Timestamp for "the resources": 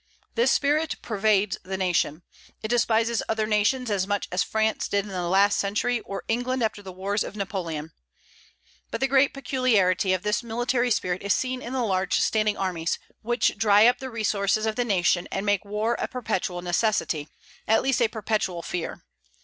13.99-14.65